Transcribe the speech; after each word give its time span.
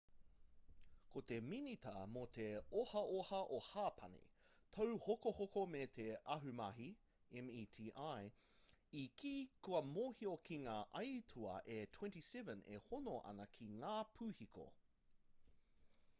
ko 1.15 1.21
te 1.31 1.35
minita 1.47 1.91
mō 2.13 2.21
te 2.37 2.45
ohaoha 2.83 3.41
o 3.57 3.57
hapani 3.65 4.21
tauhokohoko 4.77 5.65
me 5.73 5.81
te 5.97 6.05
ahumahi 6.35 6.87
meti 7.49 7.85
i 9.01 9.03
kī 9.23 9.33
kua 9.69 9.81
mōhio 9.91 10.33
ki 10.49 10.57
ngā 10.63 10.77
aituā 11.03 11.53
e 11.75 11.77
27 11.99 12.65
e 12.79 12.81
hono 12.87 13.19
ana 13.33 13.45
ki 13.59 13.69
ngā 13.75 13.93
pūhiko 14.17 14.67